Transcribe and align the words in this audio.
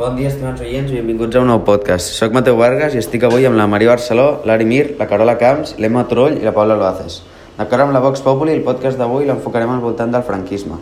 Bon 0.00 0.14
dia, 0.16 0.30
estimats 0.30 0.62
oients, 0.64 0.88
benvinguts 0.96 1.36
a 1.36 1.40
un 1.44 1.50
nou 1.50 1.58
podcast. 1.60 2.14
Soc 2.16 2.32
Mateu 2.32 2.54
Vargas 2.56 2.94
i 2.96 2.98
estic 3.02 3.26
avui 3.28 3.44
amb 3.44 3.58
la 3.60 3.66
Maria 3.68 3.90
Barceló, 3.90 4.38
l'Ari 4.48 4.64
Mir, 4.64 4.84
la 4.96 5.04
Carola 5.10 5.34
Camps, 5.36 5.74
l'Emma 5.76 6.06
Turull 6.08 6.38
i 6.38 6.46
la 6.46 6.54
Paula 6.56 6.72
Loaces. 6.80 7.18
D'acord 7.58 7.84
amb 7.84 7.92
la 7.92 8.00
Vox 8.00 8.22
Populi, 8.24 8.54
el 8.56 8.62
podcast 8.64 8.96
d'avui 8.96 9.26
l'enfocarem 9.28 9.74
al 9.74 9.82
voltant 9.82 10.14
del 10.14 10.24
franquisme. 10.24 10.78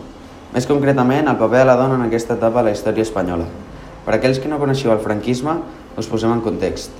Més 0.53 0.67
concretament, 0.69 1.27
el 1.27 1.35
paper 1.41 1.59
de 1.59 1.67
la 1.67 1.75
dona 1.81 1.97
en 1.99 2.05
aquesta 2.05 2.37
etapa 2.39 2.61
de 2.61 2.69
la 2.69 2.75
història 2.77 3.03
espanyola. 3.03 3.47
Per 4.05 4.13
aquells 4.15 4.39
que 4.39 4.51
no 4.53 4.59
coneixeu 4.61 4.93
el 4.93 5.01
franquisme, 5.03 5.57
us 5.99 6.07
posem 6.07 6.31
en 6.37 6.43
context. 6.45 6.95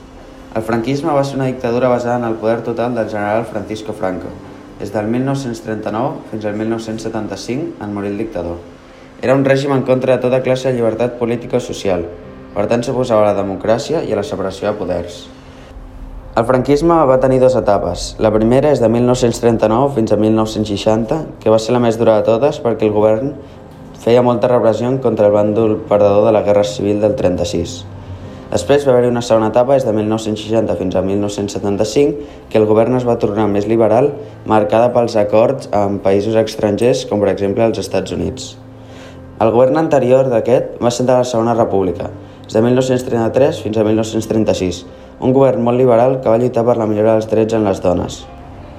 El 0.59 0.65
franquisme 0.67 1.15
va 1.15 1.23
ser 1.23 1.37
una 1.39 1.47
dictadura 1.47 1.93
basada 1.93 2.17
en 2.19 2.25
el 2.33 2.35
poder 2.41 2.65
total 2.67 2.99
del 2.99 3.07
general 3.07 3.47
Francisco 3.53 3.95
Franco, 3.95 4.33
des 4.81 4.91
del 4.91 5.07
1939 5.07 6.27
fins 6.33 6.51
al 6.51 6.59
1975, 6.65 7.79
en 7.79 7.95
morir 7.95 8.11
el 8.11 8.19
dictador. 8.25 8.68
Era 9.21 9.33
un 9.35 9.43
règim 9.43 9.73
en 9.75 9.81
contra 9.83 10.15
de 10.15 10.23
tota 10.23 10.39
classe 10.39 10.69
de 10.69 10.77
llibertat 10.77 11.17
política 11.19 11.57
o 11.57 11.63
social, 11.63 12.05
per 12.53 12.69
tant 12.71 12.85
s'oposava 12.85 13.25
a 13.25 13.33
la 13.33 13.41
democràcia 13.41 13.99
i 14.07 14.13
a 14.15 14.19
la 14.21 14.23
separació 14.23 14.69
de 14.69 14.77
poders. 14.79 15.17
El 16.39 16.45
franquisme 16.47 16.95
va 17.09 17.17
tenir 17.19 17.41
dues 17.41 17.57
etapes. 17.59 18.13
La 18.23 18.31
primera 18.31 18.71
és 18.71 18.79
de 18.79 18.87
1939 18.87 19.89
fins 19.97 20.13
a 20.15 20.17
1960, 20.21 21.17
que 21.43 21.51
va 21.51 21.59
ser 21.59 21.75
la 21.75 21.81
més 21.83 21.97
dura 21.99 22.15
de 22.15 22.23
totes 22.29 22.61
perquè 22.63 22.87
el 22.87 22.95
govern 22.95 23.33
feia 23.99 24.23
molta 24.23 24.47
repressió 24.47 24.93
contra 25.03 25.27
el 25.27 25.35
bàndol 25.35 25.75
perdedor 25.89 26.29
de 26.29 26.33
la 26.37 26.43
Guerra 26.47 26.63
Civil 26.63 27.03
del 27.03 27.19
36. 27.19 27.75
Després 28.53 28.87
va 28.87 28.95
haver-hi 28.95 29.11
una 29.11 29.25
segona 29.25 29.51
etapa 29.51 29.75
des 29.75 29.83
de 29.83 29.97
1960 29.99 30.79
fins 30.79 30.95
a 30.95 31.03
1975, 31.03 32.31
que 32.49 32.57
el 32.57 32.69
govern 32.71 32.95
es 32.95 33.03
va 33.03 33.19
tornar 33.19 33.51
més 33.51 33.67
liberal, 33.67 34.13
marcada 34.47 34.93
pels 34.95 35.19
acords 35.19 35.67
amb 35.75 35.99
països 36.07 36.39
estrangers, 36.39 37.03
com 37.11 37.19
per 37.19 37.35
exemple 37.35 37.67
els 37.67 37.83
Estats 37.83 38.15
Units. 38.15 38.55
El 39.39 39.53
govern 39.55 39.77
anterior 39.79 40.27
d'aquest 40.27 40.73
va 40.83 40.89
ser 40.91 41.05
de 41.07 41.13
la 41.15 41.23
Segona 41.23 41.53
República, 41.55 42.09
de 42.51 42.61
1933 42.61 43.61
fins 43.63 43.77
a 43.79 43.85
1936, 43.87 44.79
un 45.23 45.31
govern 45.31 45.61
molt 45.63 45.79
liberal 45.79 46.17
que 46.19 46.27
va 46.27 46.41
lluitar 46.41 46.65
per 46.67 46.75
la 46.75 46.87
millora 46.89 47.13
dels 47.15 47.29
drets 47.31 47.55
en 47.55 47.63
les 47.63 47.79
dones. 47.79 48.17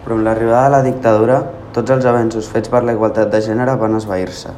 Però 0.05 0.19
amb 0.19 0.28
l'arribada 0.28 0.67
de 0.67 0.75
la 0.75 0.83
dictadura, 0.84 1.39
tots 1.72 1.94
els 1.94 2.05
avenços 2.05 2.50
fets 2.52 2.69
per 2.69 2.83
la 2.84 2.92
igualtat 2.92 3.33
de 3.33 3.41
gènere 3.47 3.78
van 3.80 3.97
esvair-se. 3.97 4.52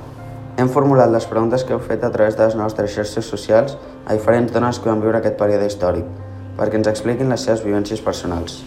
Hem 0.59 0.72
formulat 0.75 1.14
les 1.14 1.28
preguntes 1.31 1.62
que 1.62 1.77
heu 1.77 1.84
fet 1.86 2.03
a 2.03 2.11
través 2.11 2.34
de 2.34 2.48
les 2.48 2.59
nostres 2.59 2.91
xarxes 2.97 3.31
socials 3.31 3.78
a 4.03 4.19
diferents 4.19 4.50
dones 4.50 4.83
que 4.83 4.91
van 4.91 5.06
viure 5.06 5.22
aquest 5.22 5.39
període 5.39 5.70
històric, 5.70 6.11
perquè 6.59 6.83
ens 6.83 6.91
expliquin 6.91 7.31
les 7.31 7.47
seves 7.47 7.62
vivències 7.62 8.03
personals. 8.03 8.59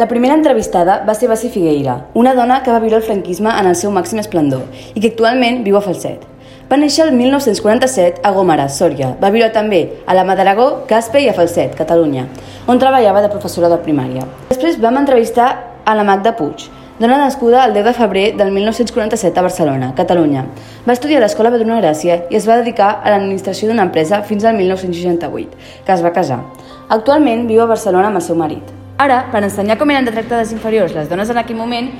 La 0.00 0.08
primera 0.08 0.40
entrevistada 0.40 1.02
va 1.04 1.12
ser 1.12 1.28
Basi 1.28 1.52
Figueira, 1.52 2.00
una 2.14 2.32
dona 2.32 2.62
que 2.62 2.72
va 2.72 2.80
viure 2.80 2.96
el 3.02 3.04
franquisme 3.04 3.52
en 3.52 3.68
el 3.68 3.76
seu 3.76 3.92
màxim 3.92 4.24
esplendor 4.24 4.64
i 4.94 5.02
que 5.02 5.12
actualment 5.12 5.64
viu 5.68 5.76
a 5.76 5.84
Falset. 5.84 6.37
Va 6.68 6.76
néixer 6.76 7.06
el 7.06 7.14
1947 7.16 8.20
a 8.20 8.30
Gòmara, 8.36 8.66
Sòria. 8.68 9.14
Va 9.22 9.30
viure 9.32 9.46
també 9.54 9.78
a 10.04 10.12
la 10.12 10.20
Madaragó, 10.28 10.66
Caspe 10.90 11.22
i 11.24 11.28
a 11.30 11.32
Falset, 11.32 11.72
Catalunya, 11.78 12.26
on 12.68 12.76
treballava 12.82 13.22
de 13.24 13.30
professora 13.32 13.70
de 13.72 13.78
primària. 13.86 14.26
Després 14.50 14.76
vam 14.82 14.98
entrevistar 15.00 15.46
a 15.88 15.94
la 15.96 16.04
Magda 16.04 16.34
Puig, 16.36 16.66
dona 17.00 17.16
nascuda 17.22 17.62
el 17.64 17.72
10 17.72 17.88
de 17.88 17.94
febrer 17.96 18.26
del 18.36 18.52
1947 18.52 19.40
a 19.40 19.46
Barcelona, 19.48 19.88
Catalunya. 19.96 20.44
Va 20.84 20.92
estudiar 20.92 21.22
a 21.22 21.24
l'Escola 21.24 21.54
Pedrona 21.56 21.80
Gràcia 21.80 22.20
i 22.28 22.36
es 22.36 22.44
va 22.44 22.60
dedicar 22.60 22.90
a 23.00 23.16
l'administració 23.16 23.72
d'una 23.72 23.88
empresa 23.88 24.20
fins 24.28 24.44
al 24.44 24.60
1968, 24.60 25.56
que 25.88 25.96
es 25.96 26.04
va 26.04 26.12
casar. 26.12 26.42
Actualment 26.90 27.48
viu 27.48 27.64
a 27.64 27.70
Barcelona 27.72 28.12
amb 28.12 28.20
el 28.20 28.28
seu 28.28 28.36
marit. 28.36 28.76
Ara, 29.00 29.22
per 29.32 29.40
ensenyar 29.40 29.80
com 29.80 29.88
eren 29.88 30.04
de 30.04 30.12
tractades 30.12 30.52
inferiors 30.52 30.92
les 30.92 31.08
dones 31.08 31.32
en 31.32 31.40
aquell 31.40 31.56
moment, 31.56 31.94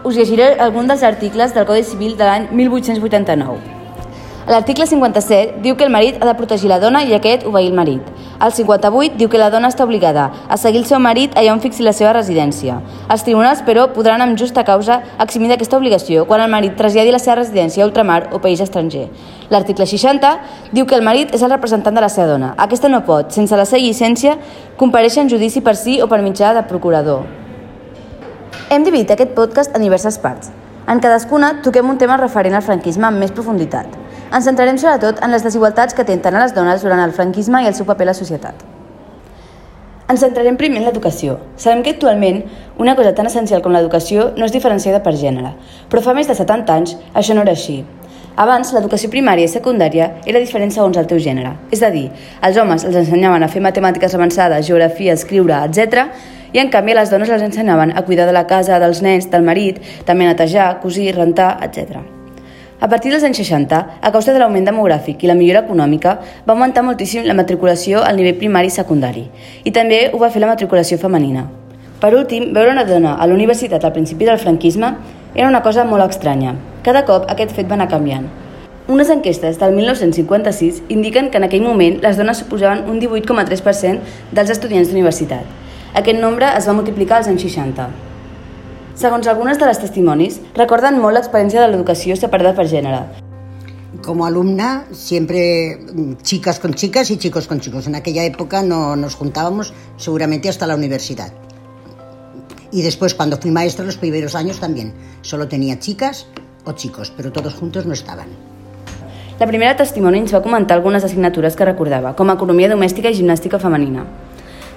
us 0.00 0.16
llegiré 0.16 0.54
algun 0.56 0.88
dels 0.88 1.04
articles 1.04 1.52
del 1.52 1.68
Codi 1.68 1.84
Civil 1.84 2.16
de 2.16 2.24
l'any 2.24 2.52
1889. 2.56 3.83
L'article 4.44 4.84
57 4.84 5.62
diu 5.64 5.72
que 5.72 5.86
el 5.86 5.92
marit 5.92 6.18
ha 6.20 6.26
de 6.28 6.34
protegir 6.36 6.68
la 6.68 6.76
dona 6.76 7.00
i 7.08 7.14
aquest 7.16 7.46
obeir 7.48 7.70
el 7.70 7.76
marit. 7.76 8.08
El 8.44 8.52
58 8.52 9.16
diu 9.16 9.30
que 9.32 9.38
la 9.40 9.48
dona 9.48 9.70
està 9.72 9.86
obligada 9.86 10.26
a 10.52 10.58
seguir 10.60 10.82
el 10.82 10.84
seu 10.84 10.98
marit 11.00 11.32
allà 11.32 11.54
on 11.54 11.62
fixi 11.62 11.80
la 11.86 11.94
seva 11.96 12.12
residència. 12.12 12.74
Els 13.08 13.24
tribunals, 13.24 13.62
però, 13.64 13.86
podran 13.94 14.20
amb 14.20 14.36
justa 14.36 14.60
causa 14.68 14.98
eximir 15.24 15.48
d'aquesta 15.48 15.78
obligació 15.78 16.26
quan 16.28 16.44
el 16.44 16.52
marit 16.52 16.76
traslladi 16.76 17.14
la 17.14 17.22
seva 17.22 17.38
residència 17.38 17.84
a 17.84 17.88
ultramar 17.88 18.34
o 18.36 18.40
país 18.44 18.60
estranger. 18.60 19.06
L'article 19.48 19.86
60 19.88 20.34
diu 20.76 20.84
que 20.84 20.98
el 20.98 21.06
marit 21.06 21.32
és 21.32 21.40
el 21.40 21.54
representant 21.54 21.96
de 21.96 22.02
la 22.04 22.10
seva 22.12 22.26
dona. 22.34 22.52
Aquesta 22.58 22.90
no 22.92 23.00
pot, 23.08 23.32
sense 23.32 23.56
la 23.56 23.64
seva 23.64 23.80
llicència, 23.80 24.36
compareixer 24.76 25.24
en 25.24 25.32
judici 25.32 25.64
per 25.64 25.72
si 25.80 26.02
o 26.04 26.10
per 26.10 26.20
mitjà 26.20 26.52
de 26.52 26.66
procurador. 26.68 27.24
Hem 28.68 28.84
dividit 28.84 29.16
aquest 29.16 29.32
podcast 29.32 29.72
en 29.72 29.88
diverses 29.88 30.20
parts. 30.20 30.52
En 30.84 31.00
cadascuna 31.00 31.62
toquem 31.64 31.88
un 31.88 31.96
tema 31.96 32.18
referent 32.20 32.52
al 32.58 32.64
franquisme 32.64 33.06
amb 33.08 33.16
més 33.22 33.30
profunditat. 33.32 33.88
Ens 34.36 34.44
centrarem 34.44 34.76
sobretot 34.76 35.22
en 35.24 35.32
les 35.32 35.44
desigualtats 35.46 35.96
que 35.96 36.04
tenen 36.04 36.36
a 36.36 36.42
les 36.42 36.52
dones 36.52 36.84
durant 36.84 37.00
el 37.00 37.14
franquisme 37.16 37.62
i 37.64 37.70
el 37.70 37.76
seu 37.78 37.86
paper 37.88 38.04
a 38.04 38.10
la 38.10 38.16
societat. 38.18 38.60
Ens 40.12 40.20
centrarem 40.20 40.58
primer 40.60 40.82
en 40.82 40.84
l'educació. 40.90 41.38
Sabem 41.56 41.80
que 41.82 41.94
actualment 41.96 42.42
una 42.76 42.92
cosa 42.98 43.14
tan 43.16 43.30
essencial 43.32 43.64
com 43.64 43.72
l'educació 43.72 44.34
no 44.36 44.44
és 44.44 44.52
diferenciada 44.52 45.00
per 45.00 45.16
gènere, 45.16 45.54
però 45.88 46.04
fa 46.04 46.12
més 46.12 46.28
de 46.28 46.36
70 46.36 46.76
anys 46.76 46.98
això 47.14 47.32
no 47.32 47.46
era 47.48 47.56
així. 47.56 47.80
Abans, 48.36 48.74
l'educació 48.74 49.08
primària 49.08 49.48
i 49.48 49.48
secundària 49.48 50.10
era 50.26 50.40
diferent 50.42 50.72
segons 50.74 50.98
el 51.00 51.08
teu 51.08 51.20
gènere. 51.22 51.54
És 51.72 51.80
a 51.86 51.88
dir, 51.94 52.08
els 52.44 52.56
homes 52.60 52.84
els 52.84 52.96
ensenyaven 52.98 53.46
a 53.46 53.48
fer 53.48 53.62
matemàtiques 53.64 54.16
avançades, 54.18 54.66
geografia, 54.66 55.14
escriure, 55.14 55.60
etc. 55.64 56.08
i 56.54 56.60
en 56.62 56.70
canvi 56.70 56.94
les 56.94 57.10
dones 57.10 57.28
les 57.28 57.42
ensenyaven 57.42 57.92
a 57.92 58.04
cuidar 58.06 58.26
de 58.30 58.32
la 58.32 58.46
casa, 58.46 58.78
dels 58.78 59.02
nens, 59.02 59.26
del 59.30 59.42
marit, 59.42 59.80
també 60.06 60.24
a 60.24 60.32
netejar, 60.32 60.78
cosir, 60.80 61.10
rentar, 61.16 61.58
etc. 61.66 61.98
A 62.80 62.88
partir 62.88 63.10
dels 63.10 63.24
anys 63.26 63.40
60, 63.42 63.80
a 64.00 64.12
causa 64.12 64.32
de 64.32 64.38
l'augment 64.38 64.66
demogràfic 64.68 65.24
i 65.24 65.30
la 65.30 65.34
millora 65.34 65.64
econòmica, 65.64 66.18
va 66.46 66.54
augmentar 66.54 66.84
moltíssim 66.86 67.26
la 67.26 67.34
matriculació 67.34 68.04
al 68.06 68.16
nivell 68.20 68.38
primari 68.38 68.70
i 68.70 68.74
secundari, 68.74 69.26
i 69.64 69.72
també 69.74 70.10
ho 70.12 70.22
va 70.22 70.30
fer 70.30 70.44
la 70.44 70.52
matriculació 70.52 70.98
femenina. 71.02 71.48
Per 72.00 72.12
últim, 72.14 72.52
veure 72.54 72.70
una 72.70 72.84
dona 72.84 73.16
a 73.16 73.26
la 73.26 73.34
universitat 73.34 73.84
al 73.84 73.94
principi 73.96 74.28
del 74.28 74.38
franquisme 74.38 74.94
era 75.34 75.48
una 75.48 75.62
cosa 75.62 75.84
molt 75.88 76.06
estranya. 76.06 76.54
Cada 76.84 77.02
cop 77.08 77.26
aquest 77.32 77.56
fet 77.56 77.66
va 77.66 77.78
anar 77.78 77.88
canviant. 77.90 78.30
Unes 78.86 79.08
enquestes 79.08 79.58
del 79.58 79.72
1956 79.72 80.82
indiquen 80.92 81.30
que 81.32 81.40
en 81.40 81.48
aquell 81.48 81.64
moment 81.64 82.02
les 82.04 82.18
dones 82.20 82.44
suposaven 82.44 82.84
un 82.84 83.00
18,3% 83.00 84.34
dels 84.36 84.50
estudiants 84.52 84.92
d'universitat. 84.92 85.63
Aquest 85.94 86.18
nombre 86.18 86.48
es 86.58 86.64
va 86.66 86.72
multiplicar 86.74 87.20
als 87.20 87.28
anys 87.30 87.44
60. 87.46 87.84
Segons 88.98 89.28
algunes 89.30 89.60
de 89.60 89.66
les 89.68 89.78
testimonis, 89.78 90.40
recorden 90.56 90.96
molt 90.98 91.14
l'experiència 91.14 91.60
de 91.62 91.68
l'educació 91.70 92.16
separada 92.18 92.50
per 92.56 92.64
gènere. 92.72 93.04
Como 94.02 94.26
alumna, 94.26 94.86
siempre 94.90 95.44
chicas 96.22 96.58
con 96.58 96.74
chicas 96.74 97.12
y 97.14 97.16
chicos 97.16 97.46
con 97.46 97.60
chicos. 97.60 97.86
En 97.86 97.94
aquella 97.94 98.24
época 98.24 98.64
no 98.64 98.96
nos 98.96 99.14
juntábamos 99.14 99.72
seguramente 99.96 100.48
hasta 100.48 100.66
la 100.66 100.74
universidad. 100.74 101.32
Y 102.72 102.82
después, 102.82 103.14
cuando 103.14 103.38
fui 103.38 103.52
maestra, 103.52 103.84
los 103.84 103.96
primeros 103.96 104.34
años 104.34 104.58
también. 104.58 104.92
Solo 105.22 105.46
tenía 105.46 105.78
chicas 105.78 106.26
o 106.64 106.72
chicos, 106.72 107.12
pero 107.16 107.30
todos 107.30 107.54
juntos 107.54 107.86
no 107.86 107.92
estaban. 107.92 108.26
La 109.38 109.46
primera 109.46 109.76
testimoni 109.76 110.18
ens 110.18 110.34
va 110.34 110.42
comentar 110.42 110.76
algunes 110.76 111.04
assignatures 111.06 111.54
que 111.54 111.70
recordava, 111.70 112.16
com 112.18 112.34
economia 112.34 112.68
domèstica 112.70 113.10
i 113.10 113.14
gimnàstica 113.14 113.62
femenina. 113.62 114.06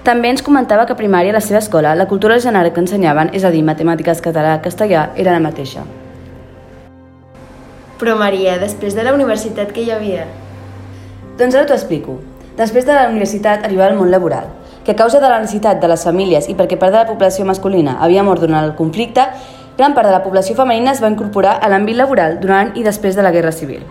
També 0.04 0.30
ens 0.30 0.42
comentava 0.42 0.86
que 0.86 0.94
a 0.94 0.98
primària 0.98 1.32
a 1.34 1.36
la 1.36 1.44
seva 1.44 1.58
escola 1.58 1.94
la 1.98 2.06
cultura 2.08 2.38
gènere 2.40 2.72
que 2.72 2.80
ensenyaven, 2.80 3.32
és 3.34 3.44
a 3.44 3.50
dir, 3.50 3.64
matemàtiques, 3.66 4.22
català, 4.24 4.60
castellà, 4.64 5.08
era 5.16 5.34
la 5.34 5.42
mateixa. 5.42 5.82
Però 7.98 8.14
Maria, 8.16 8.58
després 8.62 8.94
de 8.94 9.02
la 9.02 9.12
universitat 9.12 9.72
que 9.74 9.82
hi 9.82 9.90
havia? 9.90 10.28
Doncs 11.38 11.54
ara 11.54 11.66
t'ho 11.66 11.74
explico. 11.74 12.20
Després 12.58 12.86
de 12.86 12.94
la 12.94 13.08
universitat 13.10 13.66
arribava 13.66 13.92
el 13.92 13.98
món 13.98 14.10
laboral, 14.10 14.46
que 14.84 14.94
a 14.94 14.98
causa 14.98 15.20
de 15.20 15.28
la 15.28 15.42
necessitat 15.42 15.82
de 15.82 15.90
les 15.90 16.06
famílies 16.06 16.48
i 16.48 16.56
perquè 16.58 16.78
part 16.78 16.94
de 16.94 17.02
la 17.02 17.10
població 17.10 17.44
masculina 17.44 17.98
havia 18.00 18.24
mort 18.26 18.42
durant 18.42 18.64
el 18.64 18.74
conflicte, 18.78 19.26
gran 19.76 19.94
part 19.94 20.08
de 20.08 20.14
la 20.14 20.24
població 20.24 20.56
femenina 20.58 20.94
es 20.94 21.02
va 21.02 21.10
incorporar 21.12 21.58
a 21.58 21.70
l'àmbit 21.70 21.98
laboral 21.98 22.38
durant 22.40 22.72
i 22.74 22.86
després 22.86 23.18
de 23.18 23.26
la 23.26 23.34
Guerra 23.34 23.52
Civil. 23.52 23.84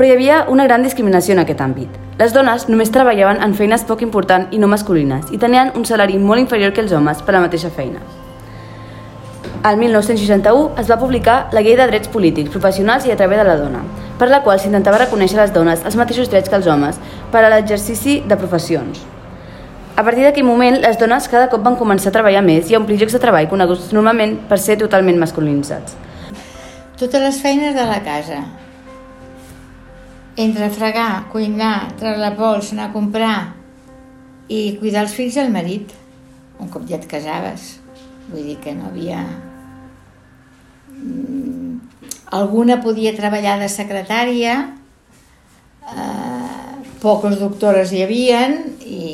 Però 0.00 0.08
hi 0.08 0.14
havia 0.14 0.36
una 0.48 0.64
gran 0.64 0.80
discriminació 0.80 1.34
en 1.34 1.42
aquest 1.42 1.58
àmbit. 1.60 1.96
Les 2.16 2.32
dones 2.32 2.62
només 2.70 2.88
treballaven 2.88 3.42
en 3.44 3.52
feines 3.52 3.82
poc 3.84 4.00
importants 4.00 4.54
i 4.56 4.58
no 4.62 4.68
masculines 4.72 5.28
i 5.28 5.38
tenien 5.42 5.74
un 5.76 5.82
salari 5.84 6.14
molt 6.16 6.40
inferior 6.40 6.70
que 6.72 6.80
els 6.80 6.94
homes 6.96 7.18
per 7.26 7.34
la 7.34 7.42
mateixa 7.42 7.68
feina. 7.68 8.00
Al 9.60 9.76
1961 9.76 10.80
es 10.80 10.88
va 10.88 10.96
publicar 11.02 11.34
la 11.52 11.60
Llei 11.60 11.76
de 11.76 11.84
Drets 11.90 12.08
Polítics, 12.14 12.48
Professionals 12.54 13.04
i 13.04 13.12
a 13.12 13.16
través 13.20 13.42
de 13.42 13.44
la 13.44 13.58
dona, 13.58 13.82
per 14.16 14.30
la 14.30 14.38
qual 14.46 14.62
s'intentava 14.62 15.02
reconèixer 15.02 15.36
a 15.36 15.42
les 15.42 15.52
dones 15.52 15.84
els 15.84 16.00
mateixos 16.00 16.32
drets 16.32 16.48
que 16.48 16.56
els 16.56 16.70
homes 16.76 16.96
per 17.34 17.44
a 17.44 17.52
l'exercici 17.52 18.22
de 18.24 18.40
professions. 18.40 19.04
A 20.00 20.06
partir 20.06 20.24
d'aquell 20.24 20.48
moment, 20.48 20.80
les 20.80 20.96
dones 20.96 21.28
cada 21.28 21.50
cop 21.52 21.60
van 21.68 21.76
començar 21.76 22.08
a 22.08 22.16
treballar 22.16 22.40
més 22.48 22.72
i 22.72 22.78
a 22.78 22.80
omplir 22.80 22.96
llocs 23.02 23.18
de 23.18 23.20
treball 23.20 23.52
coneguts 23.52 23.92
normalment 23.92 24.38
per 24.48 24.62
ser 24.64 24.80
totalment 24.80 25.20
masculinitzats. 25.20 25.92
Totes 26.96 27.20
les 27.20 27.44
feines 27.44 27.76
de 27.76 27.84
la 27.84 28.00
casa, 28.08 28.40
entre 30.40 30.70
fregar, 30.72 31.28
cuinar, 31.32 31.90
treure 32.00 32.20
la 32.20 32.32
pols, 32.36 32.72
anar 32.72 32.88
a 32.88 32.94
comprar 32.94 33.36
i 34.48 34.78
cuidar 34.80 35.04
els 35.04 35.14
fills 35.14 35.36
i 35.36 35.42
el 35.42 35.52
marit, 35.52 35.92
un 36.60 36.70
cop 36.72 36.86
ja 36.88 36.96
et 36.96 37.06
casaves. 37.10 37.76
Vull 38.30 38.46
dir 38.48 38.58
que 38.62 38.74
no 38.76 38.88
havia... 38.88 39.22
Alguna 42.36 42.78
podia 42.80 43.12
treballar 43.16 43.56
de 43.60 43.68
secretària, 43.72 44.54
eh, 45.90 46.70
poques 47.02 47.40
doctores 47.40 47.92
hi 47.92 48.04
havien 48.04 48.56
i, 48.86 49.08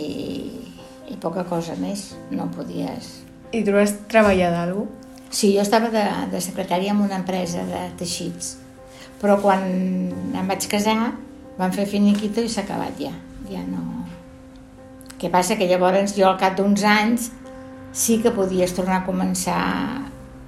i 1.09 1.17
poca 1.23 1.47
cosa 1.49 1.79
més, 1.81 2.11
no 2.31 2.51
podies... 2.55 3.17
I 3.57 3.63
tu 3.65 3.75
has 3.79 3.95
treballat 4.11 4.53
d'algú? 4.53 4.85
Sí, 5.31 5.55
jo 5.55 5.63
estava 5.63 5.89
de, 5.91 6.05
de 6.31 6.41
secretària 6.45 6.93
en 6.93 7.03
una 7.03 7.19
empresa 7.23 7.65
de 7.67 7.87
teixits, 7.99 8.57
però 9.21 9.39
quan 9.41 9.65
em 10.37 10.51
vaig 10.51 10.67
casar 10.71 11.13
van 11.57 11.73
fer 11.73 11.87
finiquito 11.89 12.43
i 12.45 12.51
s'ha 12.53 12.67
acabat 12.67 12.99
ja, 13.01 13.13
ja 13.51 13.63
no... 13.65 13.85
Què 15.17 15.31
passa? 15.33 15.57
Que 15.57 15.69
llavors 15.69 16.13
jo 16.13 16.27
al 16.29 16.37
cap 16.41 16.59
d'uns 16.59 16.83
anys 16.85 17.31
sí 17.97 18.19
que 18.21 18.35
podies 18.37 18.75
tornar 18.77 19.01
a 19.01 19.07
començar 19.07 19.61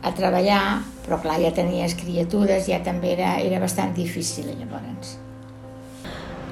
a 0.04 0.12
treballar, 0.14 0.82
però 1.06 1.16
clar, 1.22 1.38
ja 1.40 1.54
tenies 1.56 1.96
criatures, 1.96 2.68
ja 2.68 2.82
també 2.84 3.14
era, 3.16 3.38
era 3.40 3.62
bastant 3.62 3.94
difícil 3.96 4.50
llavors. 4.52 5.16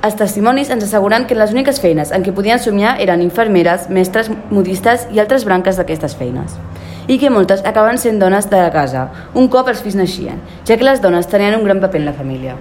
Els 0.07 0.17
testimonis 0.17 0.71
ens 0.71 0.85
asseguren 0.87 1.27
que 1.27 1.37
les 1.37 1.53
úniques 1.53 1.81
feines 1.83 2.13
en 2.15 2.25
què 2.25 2.33
podien 2.35 2.61
somiar 2.63 2.97
eren 3.03 3.23
infermeres, 3.25 3.91
mestres, 3.93 4.31
modistes 4.51 5.07
i 5.13 5.21
altres 5.21 5.45
branques 5.45 5.77
d'aquestes 5.77 6.17
feines 6.17 6.57
i 7.07 7.19
que 7.19 7.31
moltes 7.31 7.63
acaben 7.65 7.99
sent 7.99 8.19
dones 8.19 8.51
de 8.51 8.57
la 8.61 8.71
casa, 8.71 9.09
un 9.35 9.49
cop 9.49 9.69
els 9.69 9.83
fills 9.83 9.99
naixien, 9.99 10.41
ja 10.67 10.77
que 10.77 10.87
les 10.87 11.03
dones 11.03 11.29
tenien 11.31 11.55
un 11.59 11.65
gran 11.65 11.81
paper 11.81 12.01
en 12.01 12.11
la 12.11 12.17
família. 12.17 12.57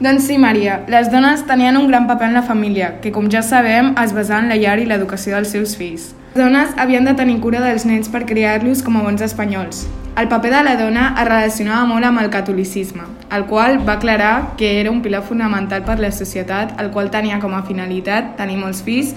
Doncs 0.00 0.30
sí, 0.30 0.38
Maria, 0.38 0.78
les 0.88 1.10
dones 1.12 1.42
tenien 1.44 1.76
un 1.76 1.86
gran 1.88 2.06
paper 2.08 2.30
en 2.30 2.38
la 2.38 2.42
família, 2.42 2.94
que 3.02 3.12
com 3.12 3.28
ja 3.28 3.42
sabem 3.44 3.92
es 4.00 4.14
basava 4.16 4.40
en 4.40 4.48
la 4.48 4.56
llar 4.56 4.78
i 4.80 4.86
l'educació 4.88 5.36
dels 5.36 5.52
seus 5.52 5.74
fills. 5.76 6.14
Les 6.32 6.44
dones 6.44 6.72
havien 6.78 7.04
de 7.04 7.12
tenir 7.18 7.40
cura 7.44 7.60
dels 7.60 7.84
nens 7.84 8.08
per 8.08 8.22
criar-los 8.24 8.80
com 8.86 8.96
a 8.96 9.02
bons 9.04 9.20
espanyols. 9.20 9.82
El 10.16 10.30
paper 10.30 10.54
de 10.54 10.62
la 10.64 10.76
dona 10.80 11.10
es 11.18 11.28
relacionava 11.28 11.84
molt 11.90 12.08
amb 12.08 12.22
el 12.22 12.30
catolicisme, 12.30 13.04
el 13.34 13.44
qual 13.50 13.76
va 13.84 13.98
aclarar 13.98 14.54
que 14.56 14.72
era 14.80 14.90
un 14.90 15.02
pilar 15.02 15.20
fonamental 15.26 15.84
per 15.84 15.98
la 16.00 16.12
societat, 16.12 16.78
el 16.80 16.90
qual 16.94 17.10
tenia 17.10 17.40
com 17.42 17.52
a 17.52 17.64
finalitat 17.68 18.36
tenir 18.40 18.56
molts 18.62 18.80
fills 18.86 19.12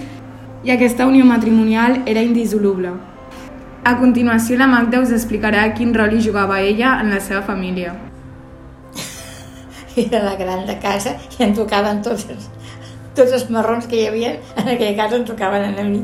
i 0.64 0.76
aquesta 0.76 1.08
unió 1.08 1.24
matrimonial 1.24 2.02
era 2.04 2.20
indissoluble. 2.20 2.92
A 3.84 3.98
continuació, 4.00 4.56
la 4.56 4.66
Magda 4.66 5.00
us 5.04 5.10
explicarà 5.12 5.66
quin 5.76 5.92
rol 5.94 6.14
hi 6.16 6.20
jugava 6.24 6.60
ella 6.64 6.94
en 7.02 7.10
la 7.12 7.20
seva 7.20 7.42
família. 7.44 7.92
Era 10.04 10.22
la 10.24 10.36
gran 10.40 10.64
de 10.66 10.78
casa 10.80 11.12
i 11.38 11.42
em 11.44 11.52
tocaven 11.54 12.00
tots, 12.02 12.24
els- 12.32 12.48
tots 13.14 13.32
els 13.36 13.44
marrons 13.52 13.86
que 13.90 14.00
hi 14.00 14.06
havia 14.08 14.32
en 14.56 14.70
aquella 14.72 14.96
casa 15.02 15.18
em 15.20 15.26
tocaven 15.28 15.76
a 15.78 15.84
mi. 15.84 16.00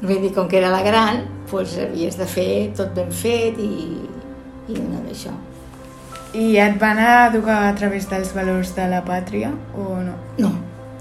Vull 0.00 0.22
dir, 0.24 0.32
com 0.32 0.48
que 0.48 0.56
era 0.56 0.70
la 0.72 0.80
gran, 0.80 1.18
doncs 1.50 1.74
havies 1.82 2.16
de 2.16 2.24
fer 2.24 2.48
tot 2.78 2.94
ben 2.96 3.10
fet 3.12 3.58
i, 3.60 3.98
i 4.72 4.78
no 4.80 5.02
d'això. 5.04 5.34
I 6.40 6.54
et 6.62 6.78
van 6.80 6.96
educar 7.04 7.58
a 7.68 7.74
través 7.76 8.06
dels 8.08 8.30
valors 8.32 8.72
de 8.78 8.86
la 8.88 9.02
pàtria 9.04 9.50
o 9.76 9.98
no? 10.00 10.14
No, 10.40 10.54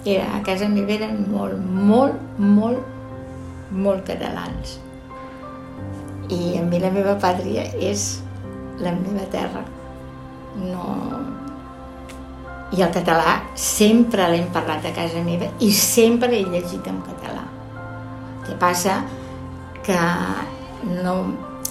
era, 0.03 0.25
a 0.35 0.41
casa 0.43 0.67
meva 0.67 0.91
eren 0.97 1.21
molt, 1.31 1.55
molt, 1.63 2.19
molt, 2.43 2.83
molt 3.71 4.05
catalans. 4.07 4.77
I 6.29 6.57
a 6.59 6.63
mi 6.65 6.79
la 6.81 6.91
meva 6.93 7.15
pàtria 7.21 7.65
és 7.79 8.21
la 8.81 8.93
meva 8.95 9.25
terra. 9.33 9.65
No... 10.59 10.85
I 12.69 12.83
el 12.85 12.91
català 12.93 13.39
sempre 13.57 14.27
l'hem 14.29 14.51
parlat 14.53 14.83
a 14.85 14.91
casa 14.93 15.23
meva 15.25 15.47
i 15.65 15.71
sempre 15.73 16.29
he 16.37 16.43
llegit 16.45 16.85
en 16.89 16.99
català. 17.01 17.47
El 17.47 18.43
que 18.45 18.57
passa 18.61 18.99
que 19.85 19.97
no, 20.85 21.15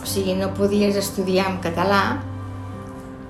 o 0.03 0.07
sigui, 0.07 0.35
no 0.35 0.51
podies 0.59 0.99
estudiar 0.99 1.47
en 1.53 1.61
català 1.63 2.03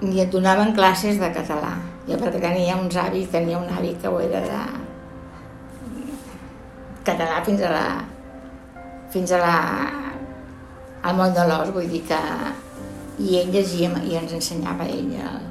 ni 0.01 0.23
et 0.23 0.33
donaven 0.33 0.73
classes 0.73 1.21
de 1.21 1.29
català. 1.35 1.75
Jo 2.09 2.17
perquè 2.17 2.41
tenia 2.41 2.79
uns 2.81 2.97
avis, 2.97 3.29
tenia 3.29 3.61
un 3.61 3.69
avi 3.69 3.93
que 4.01 4.09
ho 4.09 4.21
era 4.25 4.41
de 4.41 4.63
català 7.05 7.43
fins 7.45 7.61
a 7.65 7.73
la 7.73 7.89
fins 9.13 9.33
a 9.33 9.43
la 9.43 9.59
al 11.03 11.15
moll 11.17 11.35
de 11.37 11.45
l'os, 11.49 11.71
vull 11.75 11.89
dir 11.91 12.03
que 12.09 12.19
i 13.19 13.39
ell 13.41 13.55
llegia 13.55 13.91
i 14.05 14.19
ens 14.19 14.35
ensenyava 14.35 14.87
ell 14.87 15.15
el, 15.19 15.47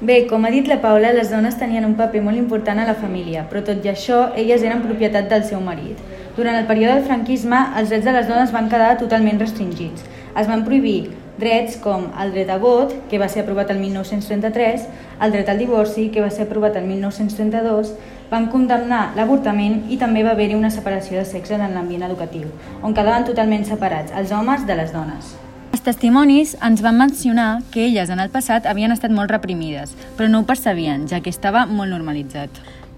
Bé, 0.00 0.22
com 0.24 0.46
ha 0.48 0.50
dit 0.50 0.64
la 0.64 0.78
Paula, 0.80 1.10
les 1.12 1.28
dones 1.28 1.58
tenien 1.60 1.84
un 1.84 1.92
paper 1.92 2.22
molt 2.24 2.40
important 2.40 2.78
a 2.80 2.86
la 2.88 2.94
família, 2.96 3.42
però 3.50 3.60
tot 3.66 3.84
i 3.84 3.90
això, 3.90 4.30
elles 4.32 4.62
eren 4.64 4.80
propietat 4.80 5.26
del 5.28 5.42
seu 5.44 5.60
marit. 5.60 5.98
Durant 6.38 6.56
el 6.56 6.64
període 6.64 6.94
del 6.94 7.04
franquisme, 7.04 7.58
els 7.76 7.92
drets 7.92 8.08
de 8.08 8.14
les 8.14 8.30
dones 8.30 8.54
van 8.54 8.70
quedar 8.72 8.94
totalment 9.02 9.42
restringits. 9.42 10.06
Es 10.40 10.48
van 10.48 10.64
prohibir 10.64 11.10
drets 11.36 11.76
com 11.84 12.06
el 12.22 12.32
dret 12.32 12.48
a 12.48 12.56
vot, 12.62 12.94
que 13.10 13.20
va 13.20 13.28
ser 13.28 13.44
aprovat 13.44 13.74
el 13.74 13.82
1933, 13.82 14.88
el 15.20 15.36
dret 15.36 15.52
al 15.52 15.60
divorci, 15.60 16.08
que 16.08 16.24
va 16.24 16.32
ser 16.32 16.48
aprovat 16.48 16.80
el 16.80 16.88
1932, 16.88 17.92
van 18.30 18.48
condemnar 18.48 19.10
l'avortament 19.16 19.84
i 19.90 19.98
també 19.98 20.22
va 20.22 20.32
haver-hi 20.36 20.54
una 20.54 20.70
separació 20.70 21.18
de 21.18 21.26
sexes 21.26 21.60
en 21.60 21.74
l'ambient 21.74 22.06
educatiu, 22.06 22.48
on 22.82 22.94
quedaven 22.94 23.26
totalment 23.26 23.66
separats 23.66 24.14
els 24.16 24.32
homes 24.32 24.66
de 24.66 24.76
les 24.78 24.92
dones. 24.94 25.34
Els 25.70 25.82
testimonis 25.86 26.56
ens 26.66 26.82
van 26.82 26.98
mencionar 26.98 27.62
que 27.72 27.86
elles 27.86 28.10
en 28.10 28.20
el 28.20 28.30
passat 28.30 28.66
havien 28.66 28.92
estat 28.94 29.12
molt 29.14 29.30
reprimides, 29.30 29.94
però 30.16 30.28
no 30.28 30.42
ho 30.42 30.46
percebien, 30.46 31.06
ja 31.08 31.22
que 31.22 31.30
estava 31.30 31.66
molt 31.66 31.90
normalitzat. 31.90 32.50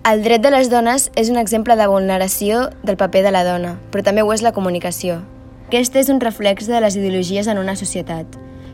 El 0.08 0.25
dret 0.25 0.43
de 0.43 0.50
les 0.50 0.69
dones 0.70 1.11
és 1.14 1.29
un 1.31 1.38
exemple 1.38 1.76
de 1.79 1.87
vulneració 1.87 2.70
del 2.82 2.99
paper 2.99 3.23
de 3.23 3.31
la 3.31 3.44
dona, 3.46 3.76
però 3.93 4.02
també 4.02 4.25
ho 4.25 4.32
és 4.34 4.43
la 4.43 4.50
comunicació. 4.52 5.20
Aquest 5.69 5.94
és 5.96 6.11
un 6.11 6.19
reflex 6.20 6.67
de 6.67 6.81
les 6.82 6.96
ideologies 6.99 7.46
en 7.46 7.61
una 7.62 7.76
societat. 7.76 8.26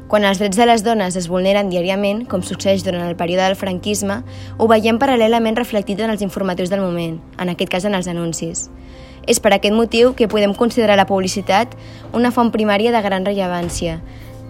Quan 0.09 0.25
els 0.25 0.39
drets 0.41 0.57
de 0.57 0.65
les 0.65 0.81
dones 0.81 1.19
es 1.21 1.27
vulneren 1.29 1.69
diàriament, 1.69 2.23
com 2.33 2.41
succeeix 2.41 2.81
durant 2.81 3.03
el 3.05 3.17
període 3.17 3.45
del 3.45 3.59
franquisme, 3.61 4.23
ho 4.57 4.69
veiem 4.71 4.97
paral·lelament 4.97 5.59
reflectit 5.59 6.01
en 6.01 6.09
els 6.09 6.23
informatius 6.25 6.73
del 6.73 6.81
moment, 6.81 7.19
en 7.37 7.53
aquest 7.53 7.69
cas 7.75 7.85
en 7.85 7.93
els 7.99 8.09
anuncis. 8.09 8.71
És 9.29 9.37
per 9.45 9.53
aquest 9.53 9.77
motiu 9.77 10.15
que 10.17 10.31
podem 10.33 10.55
considerar 10.57 10.97
la 10.97 11.05
publicitat 11.05 11.77
una 12.17 12.31
font 12.33 12.49
primària 12.55 12.95
de 12.95 13.03
gran 13.05 13.29
rellevància, 13.29 13.99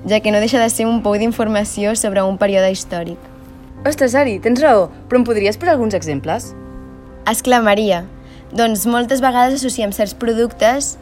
ja 0.07 0.21
que 0.23 0.31
no 0.31 0.39
deixa 0.39 0.63
de 0.63 0.71
ser 0.71 0.87
un 0.87 1.03
pou 1.03 1.19
d'informació 1.19 1.97
sobre 1.99 2.23
un 2.23 2.39
període 2.39 2.71
històric. 2.71 3.19
Ostres, 3.83 4.15
Ari, 4.15 4.39
tens 4.39 4.63
raó, 4.63 4.87
però 5.11 5.19
em 5.19 5.27
podries 5.27 5.59
posar 5.59 5.75
alguns 5.75 5.99
exemples? 5.99 6.53
Exclamaria. 7.27 8.05
Doncs 8.55 8.87
moltes 8.87 9.19
vegades 9.21 9.59
associem 9.59 9.91
certs 9.93 10.15
productes 10.15 10.95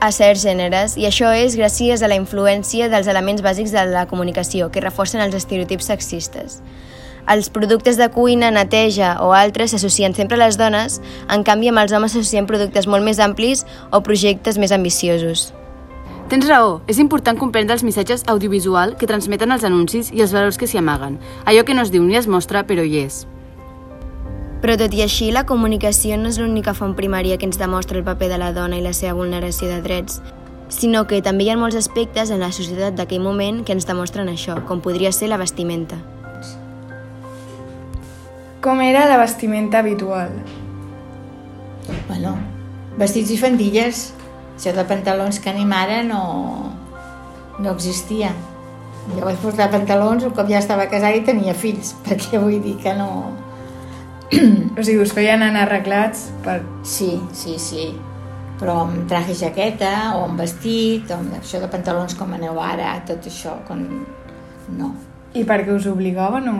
a 0.00 0.10
certs 0.12 0.44
gèneres 0.44 0.96
i 1.00 1.06
això 1.08 1.30
és 1.34 1.56
gràcies 1.58 2.02
a 2.02 2.08
la 2.10 2.18
influència 2.18 2.88
dels 2.92 3.08
elements 3.08 3.42
bàsics 3.44 3.72
de 3.74 3.84
la 3.90 4.06
comunicació 4.10 4.70
que 4.70 4.82
reforcen 4.84 5.22
els 5.24 5.36
estereotips 5.38 5.88
sexistes. 5.92 6.60
Els 7.26 7.48
productes 7.50 7.98
de 7.98 8.06
cuina, 8.14 8.52
neteja 8.54 9.16
o 9.24 9.32
altres 9.34 9.72
s'associen 9.74 10.14
sempre 10.14 10.38
a 10.38 10.44
les 10.44 10.58
dones, 10.58 11.00
en 11.28 11.42
canvi 11.42 11.72
amb 11.72 11.82
els 11.82 11.92
homes 11.92 12.14
s'associen 12.14 12.46
productes 12.46 12.86
molt 12.86 13.02
més 13.04 13.18
amplis 13.18 13.64
o 13.90 14.02
projectes 14.06 14.58
més 14.62 14.72
ambiciosos. 14.72 15.50
Tens 16.30 16.46
raó, 16.46 16.80
és 16.90 16.98
important 17.02 17.38
comprendre 17.38 17.74
els 17.74 17.84
missatges 17.86 18.24
audiovisual 18.30 18.96
que 18.98 19.06
transmeten 19.10 19.54
els 19.54 19.66
anuncis 19.66 20.10
i 20.14 20.22
els 20.22 20.34
valors 20.34 20.58
que 20.58 20.66
s'hi 20.66 20.82
amaguen. 20.82 21.20
Allò 21.46 21.62
que 21.62 21.74
no 21.74 21.86
es 21.86 21.94
diu 21.94 22.02
ni 22.02 22.18
es 22.18 22.26
mostra, 22.26 22.66
però 22.66 22.82
hi 22.82 23.04
és. 23.06 23.24
Però 24.66 24.74
tot 24.74 24.94
i 24.98 25.02
així, 25.04 25.28
la 25.30 25.44
comunicació 25.46 26.16
no 26.18 26.26
és 26.26 26.40
l'única 26.42 26.72
font 26.74 26.96
primària 26.98 27.36
que 27.38 27.46
ens 27.46 27.54
demostra 27.60 28.00
el 28.00 28.02
paper 28.02 28.26
de 28.32 28.38
la 28.42 28.48
dona 28.50 28.80
i 28.80 28.82
la 28.82 28.90
seva 28.98 29.12
vulneració 29.14 29.68
de 29.70 29.76
drets, 29.84 30.16
sinó 30.74 31.04
que 31.06 31.20
també 31.22 31.46
hi 31.46 31.52
ha 31.52 31.58
molts 31.60 31.78
aspectes 31.78 32.32
en 32.34 32.42
la 32.42 32.48
societat 32.50 32.96
d'aquell 32.98 33.22
moment 33.22 33.60
que 33.62 33.76
ens 33.76 33.86
demostren 33.86 34.26
això, 34.26 34.56
com 34.66 34.82
podria 34.82 35.12
ser 35.14 35.28
la 35.30 35.38
vestimenta. 35.38 36.00
Com 38.66 38.82
era 38.82 39.06
la 39.06 39.20
vestimenta 39.22 39.84
habitual? 39.84 40.34
Bueno, 42.10 42.34
vestits 42.98 43.30
i 43.30 43.38
fandilles. 43.38 44.08
Això 44.56 44.74
de 44.74 44.88
pantalons 44.90 45.38
que 45.38 45.54
anem 45.54 45.78
ara 45.78 46.02
no, 46.02 46.22
no 47.62 47.70
existia. 47.70 48.34
Jo 49.14 49.22
vaig 49.30 49.38
portar 49.46 49.70
pantalons 49.70 50.26
un 50.26 50.34
cop 50.34 50.50
ja 50.50 50.58
estava 50.58 50.90
casada 50.90 51.14
i 51.14 51.22
tenia 51.22 51.54
fills, 51.54 51.94
perquè 52.10 52.42
vull 52.42 52.58
dir 52.58 52.80
que 52.82 52.98
no... 52.98 53.12
O 54.76 54.82
sigui, 54.82 54.98
us 55.02 55.14
feien 55.14 55.42
anar 55.44 55.66
arreglats 55.66 56.26
per... 56.44 56.60
Sí, 56.84 57.14
sí, 57.36 57.56
sí. 57.62 57.86
Però 58.60 58.80
amb 58.82 59.04
traje 59.10 59.34
i 59.34 59.38
jaqueta, 59.38 59.92
o 60.16 60.24
amb 60.26 60.40
vestit, 60.40 61.10
o 61.12 61.18
amb 61.20 61.36
això 61.38 61.60
de 61.62 61.68
pantalons 61.72 62.16
com 62.18 62.32
aneu 62.34 62.58
ara, 62.60 62.94
tot 63.08 63.28
això, 63.28 63.58
com... 63.68 63.82
no. 64.76 64.92
I 65.36 65.44
perquè 65.48 65.74
us 65.76 65.88
obligaven 65.90 66.48
o...? 66.52 66.58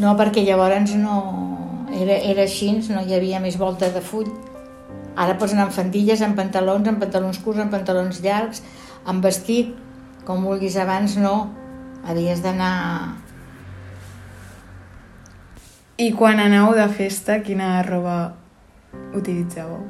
No, 0.00 0.14
perquè 0.16 0.44
llavors 0.46 0.94
no... 0.96 1.16
Era, 1.90 2.16
era 2.16 2.46
així, 2.46 2.70
no 2.94 3.02
hi 3.02 3.16
havia 3.16 3.40
més 3.42 3.58
volta 3.60 3.90
de 3.92 4.00
full. 4.00 4.28
Ara 5.18 5.36
posen 5.38 5.60
en 5.60 5.72
fandilles, 5.74 6.22
en 6.22 6.36
pantalons, 6.38 6.86
en 6.88 7.00
pantalons 7.00 7.40
curts, 7.44 7.60
en 7.60 7.72
pantalons 7.72 8.20
llargs, 8.24 8.62
en 9.10 9.20
vestit, 9.20 9.74
com 10.24 10.46
vulguis. 10.46 10.78
Abans 10.80 11.18
no. 11.20 11.50
Havies 12.08 12.40
d'anar... 12.44 13.20
I 16.00 16.14
quan 16.16 16.38
aneu 16.40 16.70
de 16.72 16.86
festa, 16.96 17.34
quina 17.44 17.82
roba 17.84 18.14
utilitzàveu? 19.18 19.82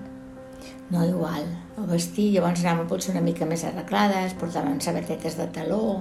No 0.90 1.04
igual. 1.06 1.44
El 1.78 1.86
vestit, 1.86 2.32
llavors 2.34 2.64
anàvem 2.64 2.88
potser 2.90 3.12
una 3.12 3.22
mica 3.22 3.46
més 3.46 3.62
arreglades, 3.68 4.34
portaven 4.40 4.82
sabatetes 4.82 5.38
de 5.38 5.46
taló, 5.54 6.00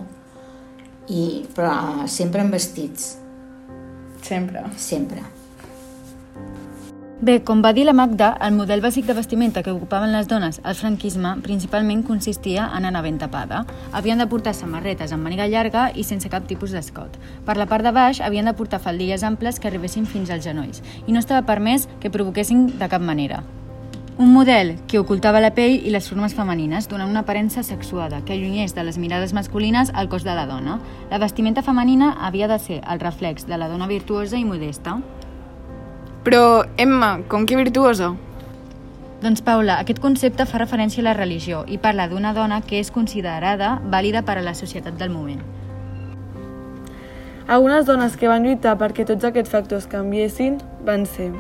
i, 1.14 1.46
però 1.54 2.08
sempre 2.10 2.42
en 2.42 2.50
vestits. 2.50 3.12
Sempre. 4.26 4.66
sempre. 4.78 5.22
Bé, 7.20 7.42
com 7.44 7.60
va 7.60 7.74
dir 7.76 7.84
la 7.84 7.92
Magda, 7.92 8.30
el 8.40 8.54
model 8.56 8.80
bàsic 8.80 9.04
de 9.04 9.14
vestimenta 9.18 9.60
que 9.60 9.74
ocupaven 9.76 10.14
les 10.16 10.30
dones 10.32 10.62
al 10.64 10.78
franquisme 10.80 11.34
principalment 11.44 12.00
consistia 12.08 12.70
en 12.78 12.88
anar 12.88 13.02
ben 13.04 13.18
tapada. 13.20 13.66
Havien 13.92 14.24
de 14.24 14.28
portar 14.32 14.54
samarretes 14.56 15.12
amb 15.12 15.28
màniga 15.28 15.50
llarga 15.52 15.90
i 15.92 16.06
sense 16.08 16.32
cap 16.32 16.48
tipus 16.48 16.72
d'escot. 16.72 17.18
Per 17.44 17.58
la 17.60 17.68
part 17.68 17.84
de 17.84 17.92
baix 17.92 18.24
havien 18.24 18.48
de 18.48 18.56
portar 18.56 18.80
faldilles 18.80 19.28
amples 19.28 19.60
que 19.60 19.68
arribessin 19.68 20.08
fins 20.08 20.32
als 20.32 20.48
genolls 20.48 20.80
i 21.08 21.12
no 21.12 21.20
estava 21.20 21.44
permès 21.44 21.90
que 22.00 22.08
provoquessin 22.08 22.70
de 22.80 22.88
cap 22.88 23.04
manera. 23.04 23.44
Un 24.16 24.32
model 24.32 24.78
que 24.88 25.04
ocultava 25.04 25.44
la 25.44 25.52
pell 25.52 25.76
i 25.76 25.92
les 25.92 26.08
formes 26.08 26.32
femenines, 26.36 26.88
donant 26.88 27.12
una 27.12 27.28
aparença 27.28 27.68
sexuada 27.68 28.24
que 28.24 28.40
allunyés 28.40 28.76
de 28.76 28.88
les 28.88 28.98
mirades 28.98 29.36
masculines 29.36 29.92
al 29.94 30.08
cos 30.08 30.24
de 30.24 30.40
la 30.40 30.48
dona. 30.48 30.80
La 31.12 31.20
vestimenta 31.20 31.68
femenina 31.68 32.14
havia 32.16 32.48
de 32.48 32.60
ser 32.60 32.80
el 32.88 33.00
reflex 33.04 33.44
de 33.48 33.60
la 33.60 33.68
dona 33.68 33.92
virtuosa 33.92 34.40
i 34.40 34.46
modesta. 34.48 35.02
Però, 36.24 36.66
Emma, 36.76 37.22
com 37.30 37.46
que 37.48 37.56
virtuosa? 37.56 38.10
Doncs 39.24 39.40
Paula, 39.44 39.78
aquest 39.80 40.02
concepte 40.04 40.44
fa 40.48 40.60
referència 40.60 41.00
a 41.00 41.06
la 41.08 41.14
religió 41.16 41.62
i 41.68 41.78
parla 41.80 42.10
d'una 42.12 42.34
dona 42.36 42.60
que 42.60 42.80
és 42.80 42.92
considerada 42.92 43.78
vàlida 43.94 44.26
per 44.28 44.38
a 44.40 44.44
la 44.44 44.54
societat 44.56 44.98
del 45.00 45.14
moment. 45.16 45.40
Algunes 47.48 47.88
dones 47.88 48.18
que 48.20 48.28
van 48.28 48.44
lluitar 48.44 48.76
perquè 48.78 49.08
tots 49.08 49.28
aquests 49.28 49.52
factors 49.52 49.88
canviessin 49.92 50.60
van 50.86 51.08
ser 51.08 51.32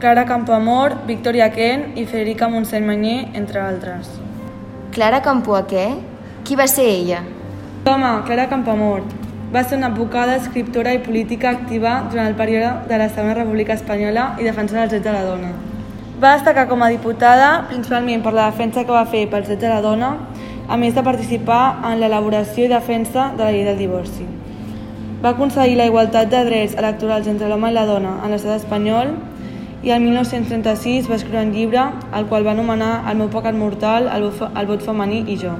Clara 0.00 0.24
Campoamor, 0.24 0.94
Victoria 1.06 1.50
Kent 1.52 1.98
i 1.98 2.06
Federica 2.06 2.48
Montseny 2.48 2.86
Mañé, 2.86 3.16
entre 3.34 3.60
altres. 3.60 4.08
Clara 4.94 5.20
Campoaquer? 5.20 5.90
Qui 6.46 6.56
va 6.56 6.70
ser 6.70 6.86
ella? 6.88 7.24
Home, 7.84 8.14
Clara 8.24 8.48
Campoamor 8.48 9.02
va 9.54 9.64
ser 9.64 9.78
una 9.78 9.88
advocada, 9.88 10.36
escriptora 10.36 10.92
i 10.94 11.00
política 11.02 11.50
activa 11.50 12.04
durant 12.10 12.28
el 12.28 12.36
període 12.38 12.86
de 12.86 12.98
la 12.98 13.08
Segona 13.08 13.34
República 13.34 13.74
Espanyola 13.74 14.36
i 14.38 14.46
defensora 14.46 14.84
dels 14.84 14.92
drets 14.92 15.04
de 15.08 15.14
la 15.14 15.24
dona. 15.26 15.50
Va 16.22 16.36
destacar 16.36 16.68
com 16.70 16.84
a 16.86 16.90
diputada 16.92 17.48
principalment 17.66 18.22
per 18.22 18.32
la 18.36 18.44
defensa 18.52 18.84
que 18.84 18.94
va 18.94 19.08
fer 19.10 19.24
pels 19.32 19.48
drets 19.48 19.64
de 19.64 19.72
la 19.72 19.80
dona, 19.82 20.12
a 20.68 20.76
més 20.78 20.94
de 20.94 21.02
participar 21.02 21.80
en 21.90 21.98
l'elaboració 21.98 22.68
i 22.68 22.70
defensa 22.70 23.32
de 23.34 23.42
la 23.42 23.50
llei 23.50 23.66
del 23.66 23.82
divorci. 23.82 24.28
Va 25.24 25.34
aconseguir 25.34 25.74
la 25.80 25.90
igualtat 25.90 26.30
de 26.30 26.44
drets 26.46 26.78
electorals 26.78 27.26
entre 27.26 27.50
l'home 27.50 27.72
i 27.72 27.74
la 27.74 27.88
dona 27.90 28.20
en 28.22 28.30
l'estat 28.30 28.62
espanyol 28.62 29.16
i 29.82 29.90
el 29.90 30.00
1936 30.04 31.10
va 31.10 31.18
escriure 31.18 31.42
un 31.42 31.52
llibre 31.56 31.90
el 32.14 32.30
qual 32.30 32.46
va 32.46 32.54
anomenar 32.54 33.10
El 33.10 33.18
meu 33.18 33.34
pecat 33.34 33.56
mortal, 33.56 34.06
el 34.14 34.30
vot, 34.70 34.82
femení 34.86 35.24
i 35.26 35.36
jo. 35.40 35.58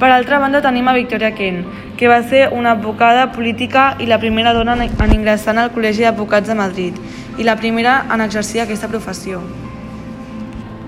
Per 0.00 0.08
altra 0.08 0.38
banda 0.40 0.62
tenim 0.64 0.86
a 0.88 0.94
Victoria 0.96 1.34
Kent, 1.36 1.66
que 1.98 2.08
va 2.08 2.22
ser 2.24 2.46
una 2.56 2.70
advocada 2.72 3.26
política 3.32 3.98
i 4.00 4.06
la 4.08 4.16
primera 4.18 4.54
dona 4.56 4.72
en 4.72 5.12
ingressar 5.12 5.52
el 5.60 5.72
Col·legi 5.74 6.06
d'Advocats 6.06 6.48
de 6.48 6.54
Madrid 6.56 6.94
i 7.36 7.44
la 7.44 7.56
primera 7.60 8.06
en 8.08 8.22
exercir 8.24 8.62
aquesta 8.62 8.88
professió. 8.88 9.42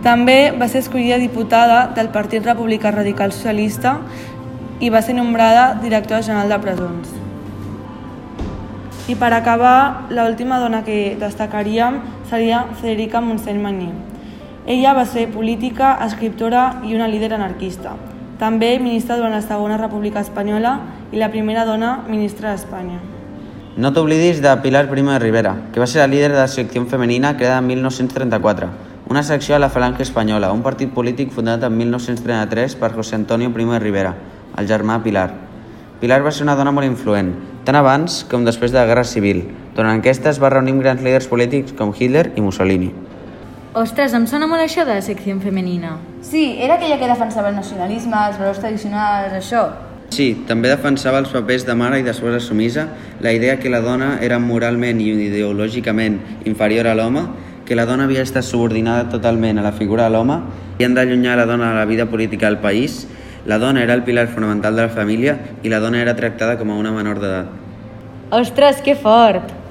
També 0.02 0.54
va 0.56 0.64
ser 0.66 0.80
escollida 0.80 1.18
diputada 1.20 1.90
del 1.92 2.08
Partit 2.08 2.48
Republicà 2.48 2.90
Radical 2.94 3.34
Socialista 3.36 3.98
i 4.80 4.88
va 4.88 5.02
ser 5.02 5.18
nombrada 5.18 5.74
directora 5.82 6.22
general 6.22 6.48
de 6.48 6.58
presons. 6.64 7.12
I 9.12 9.18
per 9.20 9.34
acabar, 9.36 10.08
l'última 10.08 10.56
dona 10.58 10.86
que 10.88 11.18
destacaríem 11.20 12.00
seria 12.30 12.64
Federica 12.80 13.20
Montseny 13.20 13.60
Mañé. 13.60 13.92
Ella 14.64 14.96
va 14.96 15.04
ser 15.04 15.28
política, 15.28 15.98
escriptora 16.00 16.80
i 16.88 16.96
una 16.96 17.12
líder 17.12 17.34
anarquista. 17.34 17.92
També 18.42 18.72
ministra 18.82 19.14
durant 19.14 19.36
la 19.36 19.44
Segona 19.44 19.76
República 19.78 20.18
Espanyola 20.18 20.72
i 21.14 21.20
la 21.20 21.28
primera 21.30 21.62
dona 21.62 21.92
ministra 22.08 22.50
d'Espanya. 22.50 22.96
No 23.76 23.92
t'oblidis 23.94 24.40
de 24.42 24.56
Pilar 24.64 24.88
Primo 24.90 25.12
de 25.12 25.20
Rivera, 25.22 25.52
que 25.70 25.78
va 25.78 25.86
ser 25.86 26.00
la 26.00 26.08
líder 26.10 26.32
de 26.32 26.40
la 26.40 26.48
secció 26.50 26.82
femenina 26.90 27.36
creada 27.36 27.60
en 27.62 27.68
1934, 27.68 28.66
una 29.14 29.22
secció 29.22 29.54
a 29.54 29.60
la 29.62 29.70
Falange 29.70 30.02
Espanyola, 30.02 30.50
un 30.50 30.66
partit 30.66 30.90
polític 30.90 31.30
fundat 31.30 31.62
en 31.62 31.78
1933 31.78 32.74
per 32.82 32.90
José 32.96 33.14
Antonio 33.14 33.54
Primo 33.54 33.78
de 33.78 33.78
Rivera, 33.78 34.16
el 34.58 34.66
germà 34.66 34.98
Pilar. 35.06 35.30
Pilar 36.00 36.24
va 36.26 36.34
ser 36.34 36.42
una 36.42 36.58
dona 36.58 36.74
molt 36.74 36.90
influent, 36.90 37.36
tant 37.62 37.78
abans 37.78 38.24
com 38.26 38.42
després 38.42 38.74
de 38.74 38.82
la 38.82 38.88
Guerra 38.90 39.06
Civil. 39.06 39.44
Durant 39.76 40.02
aquesta 40.02 40.34
es 40.34 40.42
va 40.42 40.50
reunir 40.50 40.74
amb 40.74 40.82
grans 40.82 41.06
líders 41.06 41.30
polítics 41.30 41.78
com 41.78 41.94
Hitler 41.94 42.32
i 42.34 42.42
Mussolini. 42.42 42.90
Ostres, 43.72 44.12
em 44.12 44.26
sona 44.28 44.44
molt 44.44 44.60
això 44.60 44.82
de 44.84 44.92
la 44.98 45.00
secció 45.00 45.32
femenina. 45.40 45.94
Sí, 46.20 46.58
era 46.60 46.74
aquella 46.74 46.98
que 47.00 47.06
defensava 47.08 47.48
el 47.48 47.54
nacionalisme, 47.56 48.18
els 48.28 48.36
valors 48.36 48.58
tradicionals, 48.60 49.32
això. 49.38 49.62
Sí, 50.12 50.26
també 50.44 50.68
defensava 50.68 51.22
els 51.22 51.30
papers 51.32 51.64
de 51.64 51.72
mare 51.80 52.02
i 52.02 52.04
d'esposa 52.04 52.36
sumisa, 52.44 52.84
la 53.24 53.32
idea 53.32 53.54
que 53.62 53.72
la 53.72 53.80
dona 53.80 54.18
era 54.20 54.36
moralment 54.38 55.00
i 55.00 55.06
ideològicament 55.30 56.18
inferior 56.44 56.90
a 56.90 56.92
l'home, 56.98 57.22
que 57.64 57.78
la 57.78 57.86
dona 57.88 58.04
havia 58.04 58.26
estat 58.26 58.44
subordinada 58.44 59.08
totalment 59.08 59.56
a 59.56 59.64
la 59.64 59.72
figura 59.72 60.04
de 60.04 60.12
l'home 60.18 60.36
i 60.76 60.84
han 60.84 60.92
d'allunyar 60.92 61.38
la 61.40 61.48
dona 61.48 61.70
de 61.72 61.80
la 61.80 61.88
vida 61.88 62.04
política 62.12 62.52
del 62.52 62.60
país. 62.60 63.06
La 63.46 63.56
dona 63.56 63.80
era 63.82 63.94
el 63.94 64.04
pilar 64.04 64.26
fonamental 64.28 64.76
de 64.76 64.82
la 64.82 64.92
família 64.92 65.38
i 65.62 65.72
la 65.72 65.80
dona 65.80 66.02
era 66.02 66.12
tractada 66.14 66.58
com 66.60 66.70
a 66.70 66.76
una 66.76 66.92
menor 66.92 67.24
d'edat. 67.24 67.48
Ostres, 68.36 68.84
que 68.84 68.96
fort! 69.00 69.61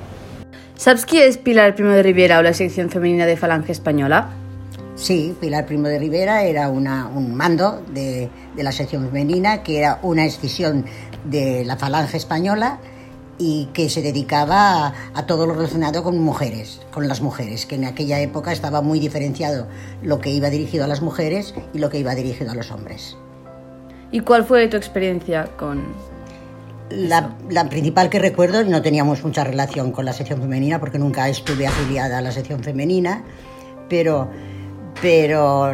Saps 0.82 1.04
qui 1.06 1.20
és 1.22 1.36
Pilar 1.38 1.76
Primo 1.78 1.92
de 1.94 2.02
Rivera 2.02 2.40
o 2.40 2.42
la 2.42 2.56
secció 2.58 2.82
femenina 2.90 3.28
de 3.30 3.36
Falange 3.38 3.70
Espanyola? 3.70 4.24
Sí, 4.96 5.36
Pilar 5.40 5.68
Primo 5.68 5.88
de 5.88 6.00
Rivera 6.00 6.42
era 6.42 6.70
una, 6.70 7.08
un 7.08 7.36
mando 7.36 7.84
de, 7.94 8.32
de 8.56 8.64
la 8.64 8.72
sección 8.72 9.06
femenina, 9.06 9.62
que 9.62 9.78
era 9.78 10.00
una 10.02 10.26
escisión 10.26 10.86
de 11.24 11.64
la 11.66 11.78
falange 11.78 12.18
española 12.18 12.80
y 13.38 13.70
que 13.74 13.90
se 13.90 14.02
dedicaba 14.02 14.88
a, 14.88 14.94
a, 15.14 15.28
todo 15.28 15.46
lo 15.46 15.54
relacionado 15.54 16.02
con 16.02 16.18
mujeres, 16.18 16.82
con 16.92 17.08
las 17.08 17.22
mujeres, 17.22 17.68
que 17.68 17.76
en 17.76 17.86
aquella 17.86 18.20
época 18.20 18.52
estaba 18.52 18.82
muy 18.82 19.00
diferenciado 19.00 19.68
lo 20.02 20.20
que 20.20 20.32
iba 20.32 20.50
dirigido 20.50 20.86
a 20.86 20.88
las 20.88 21.04
mujeres 21.04 21.54
y 21.76 21.78
lo 21.78 21.92
que 21.92 22.00
iba 22.00 22.16
dirigido 22.16 22.50
a 22.50 22.56
los 22.56 22.72
hombres. 22.72 23.18
¿Y 24.12 24.22
cuál 24.22 24.46
fue 24.46 24.68
tu 24.68 24.78
experiencia 24.78 25.46
con, 25.58 25.84
la, 26.94 27.36
la, 27.50 27.70
principal 27.70 28.10
que 28.10 28.20
recuerdo, 28.20 28.64
no 28.64 28.82
teníamos 28.82 29.24
mucha 29.24 29.44
relación 29.44 29.92
con 29.92 30.06
la 30.06 30.14
sección 30.14 30.42
femenina 30.42 30.80
porque 30.80 31.00
nunca 31.00 31.28
estuve 31.30 31.68
afiliada 31.68 32.18
a 32.18 32.22
la 32.22 32.32
sección 32.32 32.64
femenina, 32.64 33.24
pero, 33.90 34.30
pero 35.02 35.72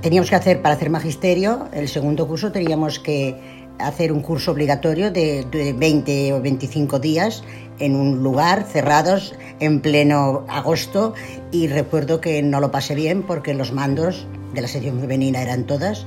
teníamos 0.00 0.30
que 0.30 0.36
hacer, 0.36 0.62
para 0.62 0.74
hacer 0.74 0.90
magisterio, 0.90 1.68
el 1.72 1.88
segundo 1.88 2.26
curso 2.26 2.52
teníamos 2.52 2.98
que 2.98 3.36
hacer 3.78 4.12
un 4.12 4.22
curso 4.22 4.52
obligatorio 4.52 5.10
de, 5.10 5.44
de 5.50 5.72
20 5.72 6.32
o 6.32 6.42
25 6.42 6.98
días 6.98 7.44
en 7.78 7.94
un 7.94 8.22
lugar 8.22 8.64
cerrados 8.64 9.34
en 9.60 9.80
pleno 9.80 10.44
agosto 10.48 11.14
y 11.52 11.68
recuerdo 11.68 12.20
que 12.20 12.42
no 12.42 12.60
lo 12.60 12.70
pasé 12.70 12.94
bien 12.94 13.22
porque 13.22 13.54
los 13.54 13.72
mandos 13.72 14.26
de 14.52 14.62
la 14.62 14.68
sección 14.68 15.00
femenina 15.00 15.42
eran 15.42 15.64
todas 15.64 16.06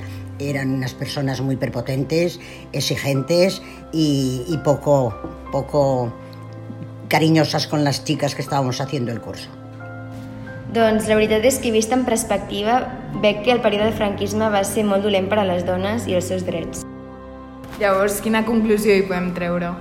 eran 0.50 0.72
unas 0.72 0.94
personas 0.94 1.42
muy 1.42 1.56
prepotentes, 1.56 2.40
exigentes 2.74 3.62
y, 3.92 4.44
y 4.48 4.58
poco, 4.58 5.14
poco 5.52 6.14
cariñosas 7.08 7.68
con 7.68 7.84
las 7.84 8.04
chicas 8.04 8.36
que 8.36 8.42
estábamos 8.42 8.82
haciendo 8.82 9.12
el 9.12 9.22
curso. 9.22 9.50
Doncs 10.72 11.10
la 11.12 11.18
veritat 11.20 11.44
és 11.44 11.58
que 11.60 11.68
vist 11.76 11.92
en 11.92 12.06
perspectiva 12.08 12.78
veig 13.20 13.42
que 13.44 13.52
el 13.52 13.60
període 13.60 13.90
del 13.90 13.98
franquisme 13.98 14.48
va 14.54 14.62
ser 14.64 14.86
molt 14.88 15.04
dolent 15.04 15.28
per 15.28 15.42
a 15.42 15.44
les 15.44 15.66
dones 15.68 16.06
i 16.08 16.16
els 16.16 16.30
seus 16.32 16.46
drets. 16.48 16.86
Llavors, 17.82 18.22
quina 18.24 18.46
conclusió 18.48 18.96
hi 18.96 19.04
podem 19.04 19.34
treure? 19.36 19.74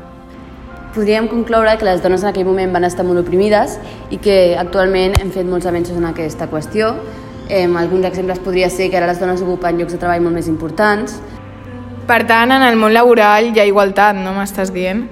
Podríem 0.90 1.28
concloure 1.30 1.76
que 1.78 1.86
les 1.86 2.02
dones 2.02 2.24
en 2.24 2.32
aquell 2.32 2.48
moment 2.48 2.74
van 2.74 2.88
estar 2.88 3.06
molt 3.06 3.22
oprimides 3.22 3.76
i 4.10 4.18
que 4.18 4.56
actualment 4.58 5.14
hem 5.20 5.30
fet 5.30 5.46
molts 5.46 5.70
avenços 5.70 5.94
en 5.94 6.08
aquesta 6.08 6.50
qüestió. 6.50 6.96
Eh, 7.50 7.66
alguns 7.66 8.06
exemples 8.06 8.38
podria 8.38 8.70
ser 8.70 8.90
que 8.90 8.96
ara 8.96 9.08
les 9.10 9.18
dones 9.18 9.42
ocupen 9.42 9.80
llocs 9.80 9.96
de 9.96 9.98
treball 9.98 10.22
molt 10.22 10.38
més 10.38 10.46
importants. 10.46 11.16
Per 12.06 12.22
tant, 12.26 12.52
en 12.54 12.62
el 12.62 12.78
món 12.78 12.94
laboral 12.94 13.50
hi 13.50 13.58
ha 13.58 13.66
igualtat, 13.66 14.14
no 14.14 14.30
m'estàs 14.36 14.70
dient? 14.70 15.08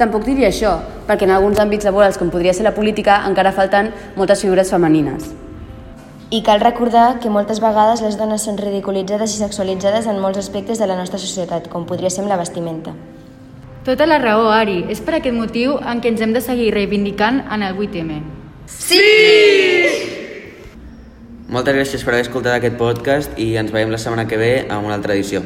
Tampoc 0.00 0.24
diria 0.24 0.48
això, 0.48 0.78
perquè 1.04 1.28
en 1.28 1.34
alguns 1.36 1.60
àmbits 1.60 1.84
laborals, 1.84 2.16
com 2.18 2.32
podria 2.32 2.54
ser 2.56 2.64
la 2.64 2.72
política, 2.74 3.20
encara 3.28 3.52
falten 3.52 3.92
moltes 4.16 4.40
figures 4.40 4.72
femenines. 4.72 5.28
I 6.32 6.40
cal 6.42 6.64
recordar 6.64 7.20
que 7.20 7.30
moltes 7.30 7.60
vegades 7.60 8.00
les 8.02 8.16
dones 8.16 8.48
són 8.48 8.56
ridiculitzades 8.58 9.36
i 9.36 9.44
sexualitzades 9.44 10.08
en 10.08 10.24
molts 10.24 10.40
aspectes 10.40 10.80
de 10.80 10.88
la 10.88 10.96
nostra 10.96 11.20
societat, 11.20 11.68
com 11.68 11.84
podria 11.84 12.10
ser 12.10 12.24
amb 12.24 12.32
la 12.32 12.40
vestimenta. 12.40 12.96
Tota 13.84 14.08
la 14.08 14.18
raó, 14.18 14.48
Ari. 14.48 14.86
És 14.88 15.04
per 15.04 15.20
aquest 15.20 15.36
motiu 15.36 15.76
en 15.76 16.00
què 16.00 16.14
ens 16.14 16.24
hem 16.24 16.32
de 16.32 16.40
seguir 16.40 16.72
reivindicant 16.72 17.44
en 17.44 17.62
el 17.68 17.76
8M. 17.76 18.22
Sí! 18.66 20.23
Moltes 21.52 21.76
gràcies 21.76 22.04
per 22.04 22.14
haver 22.14 22.24
escoltat 22.24 22.56
aquest 22.56 22.78
podcast 22.80 23.36
i 23.36 23.50
ens 23.60 23.74
veiem 23.74 23.92
la 23.92 24.00
setmana 24.00 24.24
que 24.30 24.40
ve 24.40 24.54
amb 24.64 24.88
una 24.88 24.96
altra 24.96 25.12
edició. 25.12 25.42